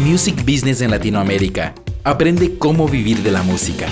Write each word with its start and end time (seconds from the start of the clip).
Music 0.00 0.44
Business 0.44 0.80
en 0.80 0.92
Latinoamérica. 0.92 1.74
Aprende 2.04 2.56
cómo 2.56 2.86
vivir 2.86 3.24
de 3.24 3.32
la 3.32 3.42
música. 3.42 3.88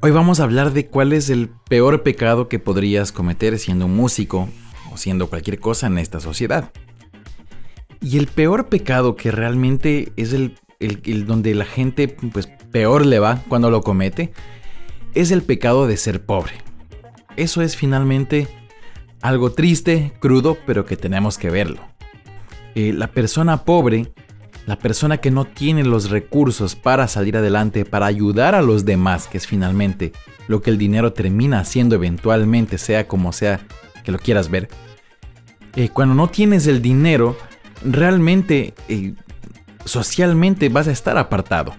Hoy 0.00 0.10
vamos 0.10 0.40
a 0.40 0.44
hablar 0.44 0.72
de 0.72 0.86
cuál 0.86 1.12
es 1.12 1.28
el 1.28 1.50
peor 1.68 2.02
pecado 2.02 2.48
que 2.48 2.58
podrías 2.58 3.12
cometer 3.12 3.58
siendo 3.58 3.84
un 3.84 3.94
músico 3.94 4.48
o 4.90 4.96
siendo 4.96 5.28
cualquier 5.28 5.60
cosa 5.60 5.88
en 5.88 5.98
esta 5.98 6.18
sociedad. 6.18 6.72
Y 8.00 8.16
el 8.16 8.26
peor 8.26 8.70
pecado 8.70 9.16
que 9.16 9.30
realmente 9.30 10.14
es 10.16 10.32
el, 10.32 10.56
donde 11.26 11.54
la 11.54 11.66
gente 11.66 12.08
pues 12.08 12.48
peor 12.72 13.04
le 13.04 13.18
va 13.18 13.42
cuando 13.48 13.70
lo 13.70 13.82
comete 13.82 14.32
es 15.12 15.30
el 15.30 15.42
pecado 15.42 15.86
de 15.86 15.98
ser 15.98 16.24
pobre. 16.24 16.54
Eso 17.36 17.60
es 17.60 17.76
finalmente 17.76 18.48
algo 19.20 19.52
triste, 19.52 20.14
crudo, 20.20 20.56
pero 20.64 20.86
que 20.86 20.96
tenemos 20.96 21.36
que 21.36 21.50
verlo. 21.50 21.89
Eh, 22.74 22.92
la 22.92 23.08
persona 23.08 23.64
pobre, 23.64 24.12
la 24.66 24.78
persona 24.78 25.18
que 25.18 25.30
no 25.30 25.44
tiene 25.44 25.84
los 25.84 26.10
recursos 26.10 26.76
para 26.76 27.08
salir 27.08 27.36
adelante, 27.36 27.84
para 27.84 28.06
ayudar 28.06 28.54
a 28.54 28.62
los 28.62 28.84
demás, 28.84 29.26
que 29.26 29.38
es 29.38 29.46
finalmente 29.46 30.12
lo 30.46 30.62
que 30.62 30.70
el 30.70 30.78
dinero 30.78 31.12
termina 31.12 31.60
haciendo 31.60 31.96
eventualmente, 31.96 32.78
sea 32.78 33.08
como 33.08 33.32
sea 33.32 33.60
que 34.04 34.12
lo 34.12 34.18
quieras 34.18 34.50
ver. 34.50 34.68
Eh, 35.76 35.88
cuando 35.88 36.14
no 36.14 36.28
tienes 36.28 36.66
el 36.66 36.82
dinero, 36.82 37.36
realmente, 37.84 38.74
eh, 38.88 39.14
socialmente 39.84 40.68
vas 40.68 40.88
a 40.88 40.92
estar 40.92 41.16
apartado. 41.18 41.74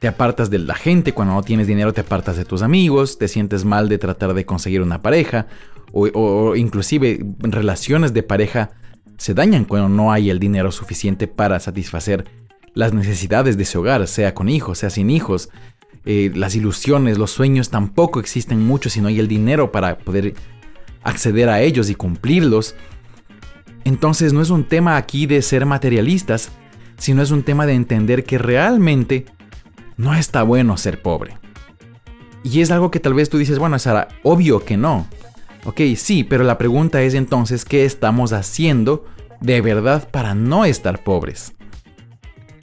Te 0.00 0.08
apartas 0.08 0.50
de 0.50 0.58
la 0.58 0.74
gente, 0.74 1.12
cuando 1.12 1.34
no 1.34 1.42
tienes 1.42 1.66
dinero 1.66 1.92
te 1.92 2.02
apartas 2.02 2.36
de 2.36 2.44
tus 2.44 2.62
amigos, 2.62 3.18
te 3.18 3.28
sientes 3.28 3.64
mal 3.64 3.88
de 3.88 3.98
tratar 3.98 4.34
de 4.34 4.46
conseguir 4.46 4.80
una 4.80 5.02
pareja, 5.02 5.46
o, 5.92 6.08
o 6.12 6.56
inclusive 6.56 7.24
relaciones 7.40 8.12
de 8.12 8.22
pareja 8.22 8.70
se 9.18 9.34
dañan 9.34 9.64
cuando 9.64 9.88
no 9.88 10.12
hay 10.12 10.30
el 10.30 10.38
dinero 10.38 10.72
suficiente 10.72 11.26
para 11.26 11.60
satisfacer 11.60 12.24
las 12.74 12.92
necesidades 12.92 13.56
de 13.56 13.64
ese 13.64 13.76
hogar, 13.76 14.06
sea 14.06 14.34
con 14.34 14.48
hijos, 14.48 14.78
sea 14.78 14.90
sin 14.90 15.10
hijos. 15.10 15.50
Eh, 16.04 16.30
las 16.34 16.54
ilusiones, 16.54 17.18
los 17.18 17.32
sueños 17.32 17.70
tampoco 17.70 18.20
existen 18.20 18.64
mucho 18.64 18.88
si 18.88 19.00
no 19.00 19.08
hay 19.08 19.18
el 19.18 19.28
dinero 19.28 19.72
para 19.72 19.98
poder 19.98 20.34
acceder 21.02 21.48
a 21.48 21.60
ellos 21.60 21.90
y 21.90 21.96
cumplirlos. 21.96 22.76
Entonces 23.84 24.32
no 24.32 24.40
es 24.40 24.50
un 24.50 24.64
tema 24.64 24.96
aquí 24.96 25.26
de 25.26 25.42
ser 25.42 25.66
materialistas, 25.66 26.50
sino 26.96 27.20
es 27.20 27.30
un 27.30 27.42
tema 27.42 27.66
de 27.66 27.74
entender 27.74 28.24
que 28.24 28.38
realmente 28.38 29.26
no 29.96 30.14
está 30.14 30.44
bueno 30.44 30.76
ser 30.76 31.02
pobre. 31.02 31.36
Y 32.44 32.60
es 32.60 32.70
algo 32.70 32.90
que 32.90 33.00
tal 33.00 33.14
vez 33.14 33.28
tú 33.28 33.38
dices, 33.38 33.58
bueno, 33.58 33.78
Sara, 33.78 34.08
obvio 34.22 34.64
que 34.64 34.76
no. 34.76 35.08
Ok, 35.68 35.82
sí, 35.96 36.24
pero 36.24 36.44
la 36.44 36.56
pregunta 36.56 37.02
es 37.02 37.12
entonces, 37.12 37.66
¿qué 37.66 37.84
estamos 37.84 38.32
haciendo 38.32 39.04
de 39.42 39.60
verdad 39.60 40.08
para 40.10 40.34
no 40.34 40.64
estar 40.64 41.04
pobres? 41.04 41.52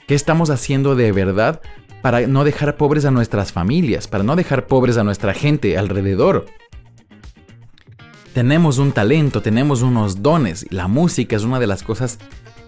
¿Qué 0.08 0.16
estamos 0.16 0.50
haciendo 0.50 0.95
de 0.95 1.11
verdad 1.11 1.61
para 2.02 2.26
no 2.26 2.44
dejar 2.44 2.78
pobres 2.78 3.06
a 3.06 3.11
nuestras 3.11 3.52
familias, 3.52 4.08
para 4.08 4.23
no 4.23 4.36
dejar 4.36 4.66
pobres 4.66 4.98
a 4.98 5.03
nuestra 5.03 5.36
gente 5.36 5.78
alrededor? 5.78 6.48
Tenemos 8.33 8.80
un 8.80 8.92
talento, 8.92 9.39
tenemos 9.44 9.83
unos 9.83 10.23
dones. 10.23 10.66
La 10.72 10.88
música 10.88 11.36
es 11.36 11.44
una 11.44 11.59
de 11.59 11.67
las 11.67 11.83
cosas 11.83 12.17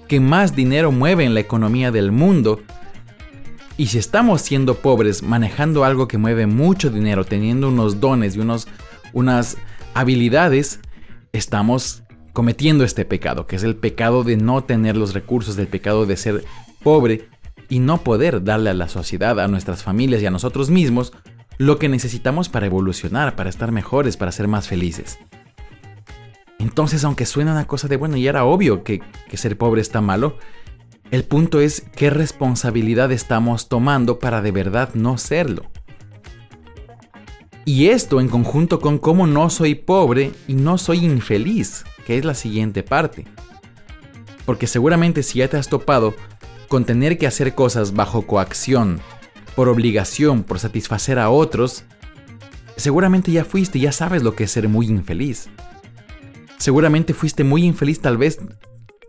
que 0.07 0.19
más 0.19 0.55
dinero 0.55 0.91
mueve 0.91 1.23
en 1.23 1.33
la 1.33 1.39
economía 1.39 1.89
del 1.89 2.11
mundo. 2.11 2.61
Y 3.75 3.87
si 3.87 3.97
estamos 3.97 4.43
siendo 4.43 4.75
pobres, 4.75 5.23
manejando 5.23 5.83
algo 5.83 6.07
que 6.07 6.19
mueve 6.19 6.45
mucho 6.45 6.91
dinero, 6.91 7.25
teniendo 7.25 7.69
unos 7.69 7.99
dones 7.99 8.35
y 8.35 8.39
unos, 8.39 8.67
unas 9.13 9.57
habilidades, 9.97 10.79
estamos 11.33 12.03
cometiendo 12.31 12.83
este 12.83 13.03
pecado, 13.03 13.47
que 13.47 13.55
es 13.55 13.63
el 13.63 13.75
pecado 13.75 14.23
de 14.23 14.37
no 14.37 14.63
tener 14.63 14.95
los 14.95 15.15
recursos, 15.15 15.55
del 15.55 15.67
pecado 15.67 16.05
de 16.05 16.17
ser 16.17 16.45
pobre 16.83 17.29
y 17.67 17.79
no 17.79 18.03
poder 18.03 18.43
darle 18.43 18.69
a 18.69 18.75
la 18.75 18.89
sociedad, 18.89 19.39
a 19.39 19.47
nuestras 19.47 19.81
familias 19.81 20.21
y 20.21 20.27
a 20.27 20.31
nosotros 20.31 20.69
mismos 20.69 21.13
lo 21.57 21.79
que 21.79 21.89
necesitamos 21.89 22.47
para 22.47 22.67
evolucionar, 22.67 23.35
para 23.35 23.49
estar 23.49 23.71
mejores, 23.71 24.17
para 24.17 24.31
ser 24.31 24.47
más 24.47 24.67
felices. 24.67 25.17
Entonces, 26.59 27.03
aunque 27.03 27.25
suena 27.25 27.53
una 27.53 27.65
cosa 27.65 27.87
de 27.87 27.97
bueno, 27.97 28.17
y 28.17 28.27
era 28.27 28.45
obvio 28.45 28.83
que, 28.83 29.01
que 29.27 29.37
ser 29.37 29.57
pobre 29.57 29.81
está 29.81 29.99
malo, 29.99 30.37
el 31.09 31.23
punto 31.23 31.59
es 31.59 31.87
qué 31.95 32.11
responsabilidad 32.11 33.11
estamos 33.11 33.67
tomando 33.67 34.19
para 34.19 34.43
de 34.43 34.51
verdad 34.51 34.89
no 34.93 35.17
serlo. 35.17 35.63
Y 37.67 37.89
esto 37.89 38.21
en 38.21 38.29
conjunto 38.29 38.79
con 38.79 38.97
cómo 38.97 39.27
no 39.27 39.49
soy 39.49 39.75
pobre 39.75 40.31
y 40.47 40.53
no 40.53 40.77
soy 40.77 41.03
infeliz, 41.03 41.83
que 42.05 42.17
es 42.17 42.23
la 42.23 42.33
siguiente 42.33 42.81
parte. 42.81 43.25
Porque 44.45 44.67
seguramente 44.67 45.21
si 45.21 45.39
ya 45.39 45.49
te 45.49 45.57
has 45.57 45.67
topado 45.67 46.15
con 46.69 46.85
tener 46.85 47.17
que 47.17 47.27
hacer 47.27 47.55
cosas 47.55 47.93
bajo 47.93 48.25
coacción, 48.25 49.01
por 49.53 49.67
obligación, 49.67 50.43
por 50.43 50.59
satisfacer 50.59 51.19
a 51.19 51.29
otros, 51.29 51.83
seguramente 52.77 53.33
ya 53.33 53.43
fuiste, 53.43 53.81
ya 53.81 53.91
sabes 53.91 54.23
lo 54.23 54.33
que 54.33 54.45
es 54.45 54.51
ser 54.51 54.69
muy 54.69 54.87
infeliz. 54.87 55.49
Seguramente 56.57 57.13
fuiste 57.13 57.43
muy 57.43 57.65
infeliz, 57.65 57.99
tal 57.99 58.15
vez 58.15 58.39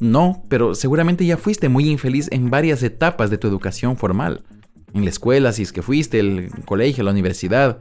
no, 0.00 0.42
pero 0.48 0.74
seguramente 0.74 1.24
ya 1.24 1.36
fuiste 1.36 1.68
muy 1.68 1.88
infeliz 1.88 2.26
en 2.32 2.50
varias 2.50 2.82
etapas 2.82 3.30
de 3.30 3.38
tu 3.38 3.46
educación 3.46 3.96
formal. 3.96 4.42
En 4.94 5.04
la 5.04 5.10
escuela, 5.10 5.52
si 5.52 5.62
es 5.62 5.72
que 5.72 5.80
fuiste, 5.80 6.18
el 6.18 6.50
colegio, 6.64 7.04
la 7.04 7.12
universidad, 7.12 7.78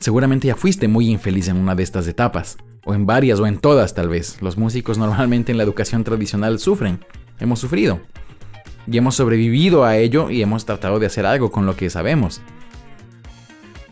Seguramente 0.00 0.48
ya 0.48 0.56
fuiste 0.56 0.88
muy 0.88 1.10
infeliz 1.10 1.48
en 1.48 1.58
una 1.58 1.74
de 1.74 1.82
estas 1.82 2.08
etapas, 2.08 2.56
o 2.84 2.94
en 2.94 3.04
varias, 3.04 3.38
o 3.38 3.46
en 3.46 3.58
todas 3.58 3.92
tal 3.94 4.08
vez. 4.08 4.40
Los 4.40 4.56
músicos 4.56 4.96
normalmente 4.96 5.52
en 5.52 5.58
la 5.58 5.64
educación 5.64 6.04
tradicional 6.04 6.58
sufren, 6.58 7.04
hemos 7.38 7.58
sufrido, 7.58 8.00
y 8.90 8.96
hemos 8.96 9.16
sobrevivido 9.16 9.84
a 9.84 9.98
ello 9.98 10.30
y 10.30 10.40
hemos 10.40 10.64
tratado 10.64 10.98
de 10.98 11.06
hacer 11.06 11.26
algo 11.26 11.50
con 11.50 11.66
lo 11.66 11.76
que 11.76 11.90
sabemos. 11.90 12.40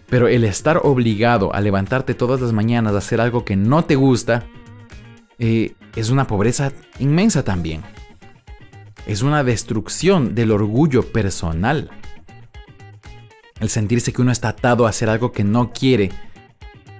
Pero 0.08 0.28
el 0.28 0.44
estar 0.44 0.80
obligado 0.82 1.54
a 1.54 1.60
levantarte 1.60 2.14
todas 2.14 2.40
las 2.40 2.54
mañanas 2.54 2.94
a 2.94 2.98
hacer 2.98 3.20
algo 3.20 3.44
que 3.44 3.56
no 3.56 3.84
te 3.84 3.94
gusta, 3.94 4.46
eh, 5.38 5.74
es 5.94 6.08
una 6.08 6.26
pobreza 6.26 6.72
inmensa 6.98 7.44
también. 7.44 7.82
Es 9.06 9.20
una 9.20 9.44
destrucción 9.44 10.34
del 10.34 10.52
orgullo 10.52 11.12
personal. 11.12 11.90
El 13.60 13.70
sentirse 13.70 14.12
que 14.12 14.22
uno 14.22 14.30
está 14.30 14.50
atado 14.50 14.86
a 14.86 14.90
hacer 14.90 15.08
algo 15.08 15.32
que 15.32 15.44
no 15.44 15.72
quiere 15.72 16.10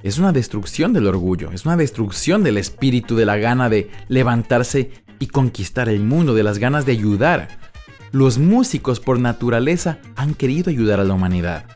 es 0.02 0.18
una 0.18 0.32
destrucción 0.32 0.92
del 0.92 1.06
orgullo, 1.06 1.50
es 1.52 1.64
una 1.64 1.76
destrucción 1.76 2.42
del 2.42 2.56
espíritu, 2.56 3.16
de 3.16 3.26
la 3.26 3.36
gana 3.36 3.68
de 3.68 3.90
levantarse 4.08 4.90
y 5.18 5.28
conquistar 5.28 5.88
el 5.88 6.00
mundo, 6.00 6.34
de 6.34 6.42
las 6.42 6.58
ganas 6.58 6.86
de 6.86 6.92
ayudar. 6.92 7.48
Los 8.10 8.38
músicos 8.38 9.00
por 9.00 9.18
naturaleza 9.18 9.98
han 10.16 10.34
querido 10.34 10.70
ayudar 10.70 11.00
a 11.00 11.04
la 11.04 11.14
humanidad. 11.14 11.66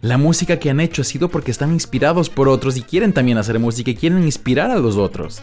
La 0.00 0.18
música 0.18 0.58
que 0.58 0.68
han 0.68 0.80
hecho 0.80 1.02
ha 1.02 1.04
sido 1.04 1.30
porque 1.30 1.50
están 1.50 1.72
inspirados 1.72 2.28
por 2.28 2.48
otros 2.48 2.76
y 2.76 2.82
quieren 2.82 3.14
también 3.14 3.38
hacer 3.38 3.58
música 3.58 3.90
y 3.90 3.94
quieren 3.94 4.24
inspirar 4.24 4.70
a 4.70 4.78
los 4.78 4.96
otros. 4.96 5.42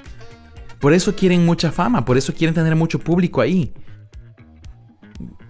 Por 0.80 0.94
eso 0.94 1.16
quieren 1.16 1.46
mucha 1.46 1.72
fama, 1.72 2.06
por 2.06 2.18
eso 2.18 2.34
quieren 2.34 2.54
tener 2.54 2.76
mucho 2.76 3.00
público 3.00 3.42
ahí 3.42 3.74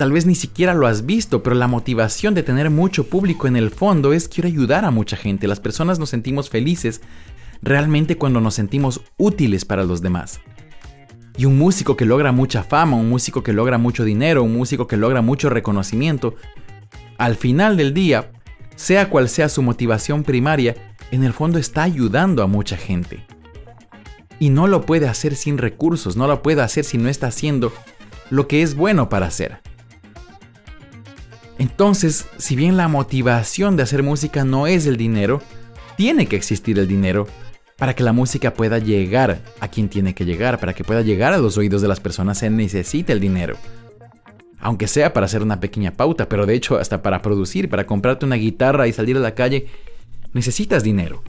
tal 0.02 0.12
vez 0.12 0.26
ni 0.26 0.34
siquiera 0.34 0.74
lo 0.74 0.88
has 0.88 1.06
visto, 1.06 1.44
pero 1.44 1.56
la 1.56 1.68
motivación 1.68 2.34
de 2.34 2.42
tener 2.42 2.72
mucho 2.72 3.06
público 3.06 3.46
en 3.46 3.56
el 3.56 3.70
fondo 3.70 4.14
es 4.14 4.28
quiero 4.28 4.48
ayudar 4.48 4.84
a 4.84 4.90
mucha 4.90 5.16
gente. 5.16 5.48
Las 5.48 5.60
personas 5.60 6.00
nos 6.00 6.10
sentimos 6.10 6.50
felices 6.50 7.02
realmente 7.62 8.18
cuando 8.18 8.42
nos 8.42 8.56
sentimos 8.56 9.02
útiles 9.18 9.64
para 9.64 9.84
los 9.84 10.02
demás. 10.02 10.40
Y 11.38 11.46
un 11.46 11.56
músico 11.60 11.98
que 11.98 12.06
logra 12.06 12.32
mucha 12.32 12.64
fama, 12.64 12.98
un 12.98 13.10
músico 13.10 13.44
que 13.44 13.54
logra 13.54 13.78
mucho 13.78 14.04
dinero, 14.04 14.42
un 14.42 14.58
músico 14.58 14.88
que 14.88 14.98
logra 14.98 15.22
mucho 15.22 15.52
reconocimiento, 15.52 16.34
al 17.20 17.36
final 17.36 17.78
del 17.78 17.94
día, 17.94 18.32
sea 18.76 19.08
cual 19.08 19.30
sea 19.30 19.50
su 19.50 19.62
motivación 19.62 20.24
primaria, 20.24 20.96
en 21.12 21.24
el 21.24 21.32
fondo 21.32 21.60
está 21.60 21.84
ayudando 21.84 22.42
a 22.42 22.48
mucha 22.48 22.76
gente. 22.76 23.24
Y 24.40 24.50
no 24.50 24.66
lo 24.66 24.82
puede 24.82 25.08
hacer 25.08 25.36
sin 25.36 25.60
recursos, 25.60 26.18
no 26.18 26.26
lo 26.26 26.42
puede 26.42 26.64
hacer 26.64 26.86
si 26.86 26.98
no 26.98 27.08
está 27.08 27.28
haciendo 27.28 27.72
lo 28.32 28.48
que 28.48 28.64
es 28.64 28.74
bueno 28.74 29.08
para 29.08 29.28
hacer. 29.28 29.62
Entonces, 31.62 32.26
si 32.40 32.56
bien 32.56 32.76
la 32.76 32.88
motivación 32.88 33.78
de 33.78 33.84
hacer 33.84 34.02
música 34.02 34.44
no 34.44 34.66
es 34.66 34.88
el 34.88 34.98
dinero, 34.98 35.44
tiene 35.96 36.26
que 36.26 36.36
existir 36.36 36.80
el 36.80 36.88
dinero 36.88 37.28
para 37.78 37.94
que 37.94 38.02
la 38.02 38.14
música 38.14 38.56
pueda 38.56 38.80
llegar 38.80 39.44
a 39.60 39.68
quien 39.68 39.88
tiene 39.88 40.16
que 40.16 40.26
llegar, 40.26 40.60
para 40.60 40.74
que 40.74 40.84
pueda 40.84 41.04
llegar 41.04 41.34
a 41.34 41.38
los 41.38 41.60
oídos 41.60 41.84
de 41.84 41.88
las 41.88 42.00
personas, 42.00 42.40
se 42.40 42.50
necesita 42.50 43.14
el 43.14 43.20
dinero. 43.20 43.58
Aunque 44.60 44.88
sea 44.88 45.14
para 45.14 45.28
hacer 45.28 45.44
una 45.44 45.60
pequeña 45.60 45.92
pauta, 45.92 46.28
pero 46.28 46.48
de 46.48 46.56
hecho 46.56 46.80
hasta 46.80 47.04
para 47.04 47.22
producir, 47.22 47.70
para 47.70 47.86
comprarte 47.86 48.26
una 48.26 48.38
guitarra 48.38 48.88
y 48.88 48.94
salir 48.94 49.18
a 49.18 49.20
la 49.20 49.36
calle, 49.36 49.68
necesitas 50.34 50.82
dinero. 50.82 51.22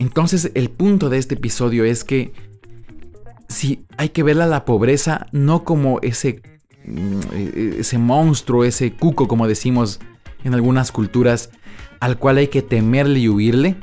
Entonces 0.00 0.50
el 0.54 0.70
punto 0.70 1.08
de 1.08 1.18
este 1.18 1.36
episodio 1.36 1.84
es 1.84 2.02
que 2.02 2.32
si 3.48 3.86
hay 3.96 4.08
que 4.08 4.24
ver 4.24 4.40
a 4.42 4.46
la 4.48 4.64
pobreza 4.64 5.28
no 5.30 5.62
como 5.62 6.00
ese 6.02 6.42
ese 7.78 7.98
monstruo, 7.98 8.64
ese 8.64 8.92
cuco, 8.92 9.28
como 9.28 9.48
decimos 9.48 10.00
en 10.44 10.54
algunas 10.54 10.92
culturas, 10.92 11.50
al 12.00 12.18
cual 12.18 12.38
hay 12.38 12.48
que 12.48 12.62
temerle 12.62 13.20
y 13.20 13.28
huirle, 13.28 13.76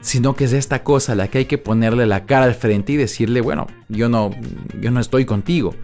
sino 0.00 0.34
que 0.34 0.44
es 0.44 0.52
esta 0.52 0.82
cosa 0.82 1.14
la 1.14 1.28
que 1.28 1.38
hay 1.38 1.44
que 1.44 1.58
ponerle 1.58 2.06
la 2.06 2.24
cara 2.24 2.46
al 2.46 2.54
frente 2.54 2.92
y 2.92 2.96
decirle, 2.96 3.40
bueno, 3.40 3.66
yo 3.88 4.08
no, 4.08 4.30
yo 4.80 4.90
no 4.90 5.00
estoy 5.00 5.24
contigo 5.24 5.74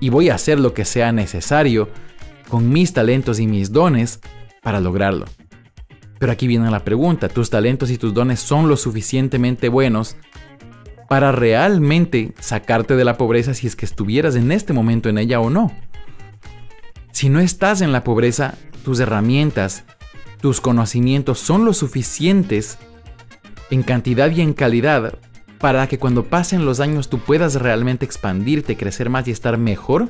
y 0.00 0.08
voy 0.08 0.30
a 0.30 0.34
hacer 0.34 0.58
lo 0.58 0.74
que 0.74 0.84
sea 0.84 1.12
necesario 1.12 1.88
con 2.48 2.70
mis 2.70 2.92
talentos 2.92 3.38
y 3.38 3.46
mis 3.46 3.70
dones 3.70 4.20
para 4.62 4.80
lograrlo. 4.80 5.26
Pero 6.18 6.32
aquí 6.32 6.46
viene 6.46 6.70
la 6.70 6.84
pregunta, 6.84 7.28
¿tus 7.28 7.48
talentos 7.48 7.90
y 7.90 7.96
tus 7.96 8.12
dones 8.12 8.40
son 8.40 8.68
lo 8.68 8.76
suficientemente 8.76 9.68
buenos 9.68 10.16
para 11.08 11.32
realmente 11.32 12.34
sacarte 12.40 12.96
de 12.96 13.04
la 13.04 13.16
pobreza 13.16 13.54
si 13.54 13.66
es 13.66 13.76
que 13.76 13.86
estuvieras 13.86 14.36
en 14.36 14.52
este 14.52 14.72
momento 14.72 15.08
en 15.08 15.18
ella 15.18 15.40
o 15.40 15.48
no? 15.48 15.72
Si 17.12 17.28
no 17.28 17.40
estás 17.40 17.80
en 17.80 17.92
la 17.92 18.04
pobreza, 18.04 18.54
tus 18.84 19.00
herramientas, 19.00 19.84
tus 20.40 20.60
conocimientos 20.60 21.38
son 21.38 21.64
lo 21.64 21.74
suficientes 21.74 22.78
en 23.70 23.82
cantidad 23.82 24.30
y 24.30 24.40
en 24.40 24.52
calidad 24.52 25.18
para 25.58 25.86
que 25.86 25.98
cuando 25.98 26.24
pasen 26.24 26.64
los 26.64 26.80
años 26.80 27.10
tú 27.10 27.18
puedas 27.18 27.54
realmente 27.56 28.06
expandirte, 28.06 28.76
crecer 28.76 29.10
más 29.10 29.28
y 29.28 29.30
estar 29.30 29.58
mejor? 29.58 30.08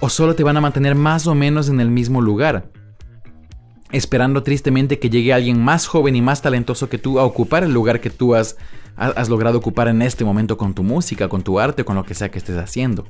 ¿O 0.00 0.08
solo 0.08 0.34
te 0.34 0.42
van 0.42 0.56
a 0.56 0.60
mantener 0.62 0.94
más 0.94 1.26
o 1.26 1.34
menos 1.34 1.68
en 1.68 1.80
el 1.80 1.90
mismo 1.90 2.22
lugar? 2.22 2.70
Esperando 3.92 4.42
tristemente 4.42 4.98
que 4.98 5.10
llegue 5.10 5.34
alguien 5.34 5.62
más 5.62 5.86
joven 5.86 6.16
y 6.16 6.22
más 6.22 6.40
talentoso 6.40 6.88
que 6.88 6.98
tú 6.98 7.20
a 7.20 7.24
ocupar 7.24 7.62
el 7.62 7.72
lugar 7.72 8.00
que 8.00 8.10
tú 8.10 8.34
has, 8.34 8.56
logrado 9.28 9.58
ocupar 9.58 9.88
en 9.88 10.00
este 10.02 10.24
momento 10.24 10.56
con 10.56 10.74
tu 10.74 10.82
música, 10.82 11.28
con 11.28 11.42
tu 11.42 11.60
arte, 11.60 11.84
con 11.84 11.94
lo 11.94 12.04
que 12.04 12.14
sea 12.14 12.30
que 12.30 12.38
estés 12.38 12.56
haciendo. 12.56 13.06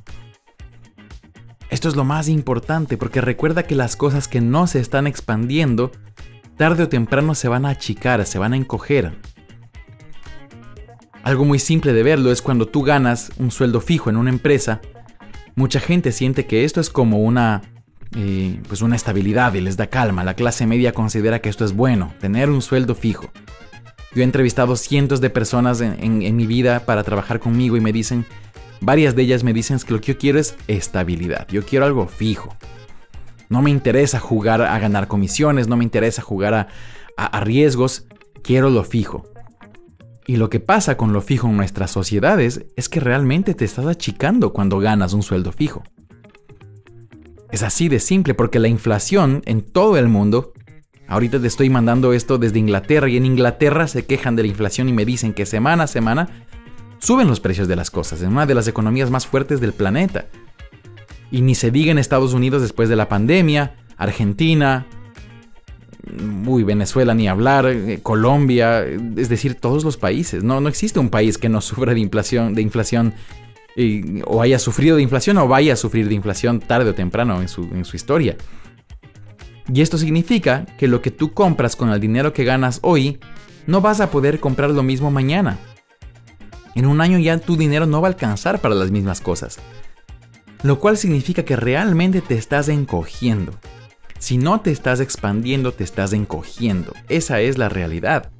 Esto 1.75 1.89
es 1.89 1.97
lo 1.97 2.05
más 2.05 2.29
importante 2.29 2.95
porque 2.95 3.19
recuerda 3.19 3.63
que 3.63 3.75
las 3.75 3.97
cosas 3.97 4.29
que 4.29 4.39
no 4.39 4.65
se 4.65 4.79
están 4.79 5.07
expandiendo, 5.07 5.91
tarde 6.55 6.83
o 6.83 6.87
temprano 6.87 7.35
se 7.35 7.49
van 7.49 7.65
a 7.65 7.71
achicar, 7.71 8.25
se 8.25 8.39
van 8.39 8.53
a 8.53 8.55
encoger. 8.55 9.11
Algo 11.21 11.43
muy 11.43 11.59
simple 11.59 11.91
de 11.91 12.01
verlo 12.01 12.31
es 12.31 12.41
cuando 12.41 12.65
tú 12.65 12.83
ganas 12.83 13.33
un 13.39 13.51
sueldo 13.51 13.81
fijo 13.81 14.09
en 14.09 14.15
una 14.15 14.29
empresa, 14.29 14.79
mucha 15.55 15.81
gente 15.81 16.13
siente 16.13 16.45
que 16.45 16.63
esto 16.63 16.79
es 16.79 16.89
como 16.89 17.21
una, 17.21 17.61
eh, 18.15 18.61
pues 18.69 18.81
una 18.81 18.95
estabilidad 18.95 19.53
y 19.55 19.59
les 19.59 19.75
da 19.75 19.87
calma. 19.87 20.23
La 20.23 20.35
clase 20.35 20.65
media 20.65 20.93
considera 20.93 21.41
que 21.41 21.49
esto 21.49 21.65
es 21.65 21.73
bueno, 21.73 22.13
tener 22.21 22.49
un 22.49 22.61
sueldo 22.61 22.95
fijo. 22.95 23.29
Yo 24.13 24.21
he 24.21 24.23
entrevistado 24.23 24.77
cientos 24.77 25.19
de 25.19 25.29
personas 25.29 25.81
en, 25.81 26.21
en 26.21 26.35
mi 26.37 26.47
vida 26.47 26.85
para 26.85 27.03
trabajar 27.03 27.41
conmigo 27.41 27.75
y 27.75 27.81
me 27.81 27.91
dicen, 27.91 28.25
varias 28.81 29.15
de 29.15 29.23
ellas 29.23 29.43
me 29.43 29.53
dicen 29.53 29.79
que 29.79 29.93
lo 29.93 30.01
que 30.01 30.13
yo 30.13 30.17
quiero 30.17 30.39
es 30.39 30.55
estabilidad, 30.67 31.47
yo 31.49 31.63
quiero 31.65 31.85
algo 31.85 32.07
fijo. 32.07 32.55
No 33.49 33.61
me 33.61 33.69
interesa 33.69 34.19
jugar 34.19 34.61
a 34.61 34.77
ganar 34.79 35.07
comisiones, 35.07 35.67
no 35.67 35.77
me 35.77 35.83
interesa 35.83 36.21
jugar 36.21 36.67
a 37.15 37.39
riesgos, 37.41 38.07
quiero 38.43 38.69
lo 38.69 38.83
fijo. 38.83 39.29
Y 40.27 40.37
lo 40.37 40.49
que 40.49 40.59
pasa 40.59 40.97
con 40.97 41.13
lo 41.13 41.21
fijo 41.21 41.47
en 41.47 41.57
nuestras 41.57 41.91
sociedades 41.91 42.65
es 42.75 42.89
que 42.89 42.99
realmente 42.99 43.53
te 43.53 43.65
estás 43.65 43.85
achicando 43.85 44.53
cuando 44.53 44.79
ganas 44.79 45.13
un 45.13 45.21
sueldo 45.21 45.51
fijo. 45.51 45.83
Es 47.51 47.61
así 47.61 47.89
de 47.89 47.99
simple 47.99 48.33
porque 48.33 48.59
la 48.59 48.67
inflación 48.67 49.43
en 49.45 49.61
todo 49.61 49.97
el 49.97 50.07
mundo, 50.07 50.53
ahorita 51.07 51.39
te 51.39 51.47
estoy 51.47 51.69
mandando 51.69 52.11
esto 52.11 52.39
desde 52.39 52.57
Inglaterra 52.57 53.07
y 53.07 53.17
en 53.17 53.25
Inglaterra 53.25 53.87
se 53.87 54.05
quejan 54.05 54.35
de 54.35 54.43
la 54.43 54.49
inflación 54.49 54.89
y 54.89 54.93
me 54.93 55.05
dicen 55.05 55.33
que 55.33 55.45
semana 55.45 55.83
a 55.83 55.87
semana 55.87 56.47
suben 57.05 57.27
los 57.27 57.39
precios 57.39 57.67
de 57.67 57.75
las 57.75 57.91
cosas 57.91 58.21
en 58.23 58.31
una 58.31 58.45
de 58.45 58.55
las 58.55 58.67
economías 58.67 59.11
más 59.11 59.27
fuertes 59.27 59.61
del 59.61 59.73
planeta. 59.73 60.25
Y 61.31 61.41
ni 61.41 61.53
se 61.53 61.69
diga 61.69 61.91
en 61.91 61.99
Estados 61.99 62.33
Unidos 62.33 62.61
después 62.61 62.89
de 62.89 62.95
la 62.95 63.09
pandemia, 63.09 63.75
Argentina, 63.97 64.87
uy, 66.45 66.63
Venezuela 66.63 67.13
ni 67.13 67.27
hablar, 67.27 67.67
eh, 67.67 67.99
Colombia, 68.01 68.83
es 68.83 69.29
decir, 69.29 69.55
todos 69.55 69.83
los 69.83 69.97
países. 69.97 70.43
No, 70.43 70.61
no 70.61 70.69
existe 70.69 70.99
un 70.99 71.09
país 71.09 71.37
que 71.37 71.49
no 71.49 71.61
sufra 71.61 71.93
de 71.93 71.99
inflación, 71.99 72.55
de 72.55 72.61
inflación 72.61 73.13
o 74.25 74.41
haya 74.41 74.57
sufrido 74.57 74.95
de 74.95 75.03
inflación 75.03 75.37
o 75.37 75.47
vaya 75.47 75.73
a 75.73 75.75
sufrir 75.75 76.07
de 76.07 76.15
inflación 76.15 76.61
tarde 76.61 76.91
o 76.91 76.95
temprano 76.95 77.41
en 77.41 77.49
su, 77.49 77.63
en 77.63 77.85
su 77.85 77.97
historia. 77.97 78.37
Y 79.71 79.81
esto 79.81 79.97
significa 79.97 80.65
que 80.77 80.87
lo 80.87 81.01
que 81.01 81.11
tú 81.11 81.33
compras 81.33 81.75
con 81.75 81.91
el 81.91 81.99
dinero 81.99 82.33
que 82.33 82.45
ganas 82.45 82.79
hoy, 82.83 83.19
no 83.67 83.81
vas 83.81 83.99
a 83.99 84.11
poder 84.11 84.39
comprar 84.39 84.71
lo 84.71 84.83
mismo 84.83 85.11
mañana. 85.11 85.59
En 86.75 86.85
un 86.85 87.01
año 87.01 87.17
ya 87.17 87.37
tu 87.39 87.57
dinero 87.57 87.85
no 87.85 88.01
va 88.01 88.09
a 88.09 88.11
alcanzar 88.11 88.59
para 88.59 88.75
las 88.75 88.91
mismas 88.91 89.21
cosas. 89.21 89.57
Lo 90.61 90.79
cual 90.79 90.97
significa 90.97 91.43
que 91.43 91.55
realmente 91.55 92.21
te 92.21 92.35
estás 92.35 92.69
encogiendo. 92.69 93.53
Si 94.19 94.37
no 94.37 94.61
te 94.61 94.71
estás 94.71 94.99
expandiendo, 94.99 95.71
te 95.71 95.83
estás 95.83 96.13
encogiendo. 96.13 96.93
Esa 97.09 97.39
es 97.41 97.57
la 97.57 97.69
realidad. 97.69 98.31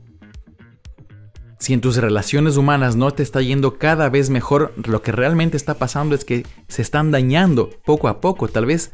Si 1.60 1.74
en 1.74 1.82
tus 1.82 1.98
relaciones 1.98 2.58
humanas 2.58 2.96
no 2.96 3.12
te 3.12 3.24
está 3.24 3.42
yendo 3.42 3.78
cada 3.78 4.10
vez 4.10 4.30
mejor, 4.30 4.74
lo 4.86 5.02
que 5.02 5.12
realmente 5.12 5.58
está 5.58 5.76
pasando 5.76 6.14
es 6.14 6.26
que 6.26 6.46
se 6.68 6.82
están 6.82 7.12
dañando 7.12 7.70
poco 7.86 8.08
a 8.08 8.20
poco, 8.20 8.48
tal 8.48 8.66
vez 8.66 8.92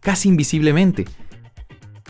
casi 0.00 0.28
invisiblemente. 0.28 1.06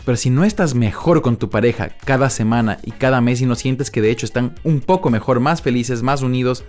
Pero 0.05 0.17
si 0.17 0.29
no 0.29 0.43
estás 0.43 0.73
mejor 0.73 1.21
con 1.21 1.37
tu 1.37 1.49
pareja 1.49 1.89
cada 2.05 2.29
semana 2.29 2.79
y 2.83 2.91
cada 2.91 3.21
mes 3.21 3.41
y 3.41 3.45
no 3.45 3.55
sientes 3.55 3.91
que 3.91 4.01
de 4.01 4.11
hecho 4.11 4.25
están 4.25 4.55
un 4.63 4.81
poco 4.81 5.09
mejor, 5.09 5.39
más 5.39 5.61
felices, 5.61 6.01
más 6.01 6.21
unidos, 6.21 6.63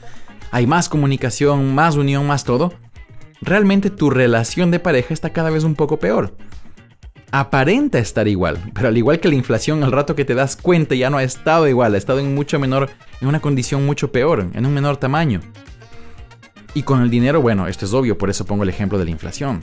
hay 0.50 0.66
más 0.66 0.88
comunicación, 0.88 1.74
más 1.74 1.96
unión, 1.96 2.26
más 2.26 2.44
todo, 2.44 2.74
realmente 3.40 3.90
tu 3.90 4.10
relación 4.10 4.70
de 4.70 4.80
pareja 4.80 5.14
está 5.14 5.30
cada 5.30 5.50
vez 5.50 5.64
un 5.64 5.74
poco 5.74 5.98
peor 5.98 6.36
aparenta 7.32 7.98
estar 7.98 8.28
igual, 8.28 8.58
pero 8.74 8.88
al 8.88 8.96
igual 8.96 9.18
que 9.18 9.28
la 9.28 9.34
inflación, 9.34 9.82
al 9.82 9.90
rato 9.90 10.14
que 10.14 10.26
te 10.26 10.34
das 10.34 10.54
cuenta 10.54 10.94
ya 10.94 11.08
no 11.08 11.16
ha 11.16 11.24
estado 11.24 11.66
igual, 11.66 11.94
ha 11.94 11.98
estado 11.98 12.20
en 12.20 12.34
mucho 12.34 12.58
menor, 12.60 12.90
en 13.20 13.28
una 13.28 13.40
condición 13.40 13.84
mucho 13.84 14.12
peor, 14.12 14.50
en 14.52 14.66
un 14.66 14.74
menor 14.74 14.98
tamaño. 14.98 15.40
Y 16.74 16.82
con 16.84 17.02
el 17.02 17.10
dinero, 17.10 17.40
bueno, 17.40 17.66
esto 17.66 17.86
es 17.86 17.92
obvio, 17.94 18.16
por 18.16 18.30
eso 18.30 18.44
pongo 18.44 18.62
el 18.62 18.68
ejemplo 18.68 18.98
de 18.98 19.06
la 19.06 19.10
inflación. 19.10 19.62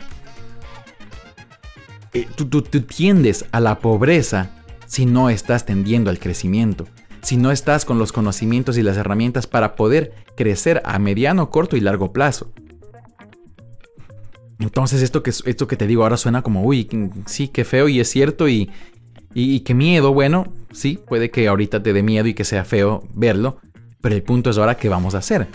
Eh, 2.14 2.28
tú, 2.36 2.48
tú 2.48 2.82
tiendes 2.82 3.46
a 3.52 3.60
la 3.60 3.80
pobreza 3.80 4.52
si 4.88 5.06
no 5.06 5.30
estás 5.30 5.66
tendiendo 5.66 6.10
al 6.10 6.20
crecimiento, 6.20 6.88
si 7.22 7.38
no 7.38 7.52
estás 7.52 7.86
con 7.86 8.00
los 8.00 8.12
conocimientos 8.12 8.78
y 8.78 8.82
las 8.82 8.98
herramientas 8.98 9.46
para 9.46 9.76
poder 9.76 10.14
crecer 10.36 10.82
a 10.86 10.98
mediano, 11.00 11.50
corto 11.52 11.78
y 11.78 11.82
largo 11.82 12.12
plazo. 12.12 12.52
Entonces 14.60 15.02
esto 15.02 15.24
que, 15.24 15.30
esto 15.30 15.68
que 15.68 15.78
te 15.78 15.88
digo 15.88 16.04
ahora 16.04 16.18
suena 16.18 16.42
como, 16.42 16.64
uy, 16.64 16.90
sí, 17.28 17.48
qué 17.48 17.64
feo 17.64 17.88
y 17.88 18.00
es 18.00 18.10
cierto 18.10 18.50
y, 18.50 18.70
y, 19.34 19.62
qué 19.62 19.74
miedo. 19.74 20.14
Bueno, 20.14 20.52
sí, 20.72 21.00
puede 21.08 21.32
que 21.32 21.48
ahorita 21.48 21.82
te 21.82 21.94
dé 21.94 22.04
miedo 22.04 22.28
y 22.28 22.34
que 22.34 22.44
sea 22.44 22.66
feo 22.66 23.04
verlo, 23.14 23.60
pero 24.02 24.16
el 24.16 24.24
punto 24.24 24.50
es 24.50 24.58
ahora 24.58 24.76
qué 24.76 24.90
vamos 24.90 25.16
a 25.16 25.20
hacer. 25.20 25.48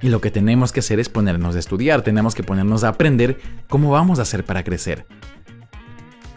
Y 0.00 0.08
lo 0.08 0.20
que 0.20 0.30
tenemos 0.30 0.72
que 0.72 0.80
hacer 0.80 1.00
es 1.00 1.08
ponernos 1.08 1.54
a 1.54 1.58
estudiar, 1.58 2.02
tenemos 2.02 2.34
que 2.34 2.42
ponernos 2.42 2.82
a 2.82 2.88
aprender 2.88 3.38
cómo 3.68 3.90
vamos 3.90 4.18
a 4.18 4.22
hacer 4.22 4.44
para 4.44 4.64
crecer. 4.64 5.06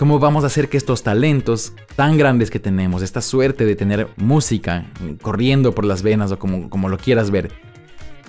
¿Cómo 0.01 0.17
vamos 0.17 0.43
a 0.43 0.48
hacer 0.48 0.67
que 0.67 0.77
estos 0.77 1.03
talentos 1.03 1.74
tan 1.96 2.17
grandes 2.17 2.50
que 2.50 2.60
tenemos, 2.60 3.03
esta 3.03 3.22
suerte 3.22 3.65
de 3.65 3.75
tener 3.75 4.08
música 4.15 4.88
corriendo 5.22 5.75
por 5.75 5.86
las 5.86 6.01
venas 6.01 6.31
o 6.31 6.39
como, 6.39 6.72
como 6.72 6.89
lo 6.89 6.98
quieras 6.98 7.29
ver, 7.29 7.51